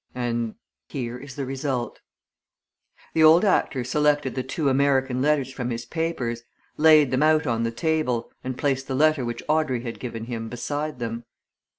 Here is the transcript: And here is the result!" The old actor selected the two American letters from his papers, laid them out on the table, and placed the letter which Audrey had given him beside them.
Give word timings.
And 0.15 0.55
here 0.87 1.19
is 1.19 1.35
the 1.35 1.45
result!" 1.45 1.99
The 3.13 3.21
old 3.23 3.45
actor 3.45 3.83
selected 3.83 4.33
the 4.33 4.41
two 4.41 4.67
American 4.67 5.21
letters 5.21 5.53
from 5.53 5.69
his 5.69 5.85
papers, 5.85 6.41
laid 6.75 7.11
them 7.11 7.21
out 7.21 7.45
on 7.45 7.61
the 7.61 7.69
table, 7.71 8.31
and 8.43 8.57
placed 8.57 8.87
the 8.87 8.95
letter 8.95 9.23
which 9.23 9.43
Audrey 9.47 9.81
had 9.83 9.99
given 9.99 10.23
him 10.23 10.49
beside 10.49 10.97
them. 10.97 11.25